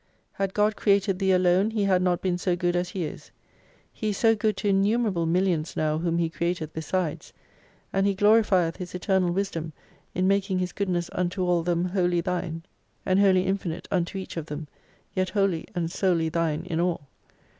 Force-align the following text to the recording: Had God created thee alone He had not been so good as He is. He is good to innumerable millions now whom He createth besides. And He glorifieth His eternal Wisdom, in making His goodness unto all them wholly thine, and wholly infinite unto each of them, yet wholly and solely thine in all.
Had 0.31 0.55
God 0.55 0.75
created 0.75 1.19
thee 1.19 1.31
alone 1.31 1.69
He 1.69 1.83
had 1.83 2.01
not 2.01 2.23
been 2.23 2.39
so 2.39 2.55
good 2.55 2.75
as 2.75 2.89
He 2.89 3.03
is. 3.05 3.29
He 3.93 4.09
is 4.09 4.25
good 4.39 4.57
to 4.57 4.67
innumerable 4.69 5.27
millions 5.27 5.75
now 5.77 5.99
whom 5.99 6.17
He 6.17 6.27
createth 6.27 6.73
besides. 6.73 7.33
And 7.93 8.07
He 8.07 8.15
glorifieth 8.15 8.77
His 8.77 8.95
eternal 8.95 9.29
Wisdom, 9.31 9.73
in 10.15 10.27
making 10.27 10.57
His 10.57 10.73
goodness 10.73 11.11
unto 11.13 11.43
all 11.45 11.61
them 11.61 11.85
wholly 11.85 12.19
thine, 12.19 12.63
and 13.05 13.19
wholly 13.19 13.45
infinite 13.45 13.87
unto 13.91 14.17
each 14.17 14.37
of 14.37 14.47
them, 14.47 14.67
yet 15.13 15.29
wholly 15.29 15.67
and 15.75 15.91
solely 15.91 16.29
thine 16.29 16.63
in 16.65 16.79
all. 16.79 17.07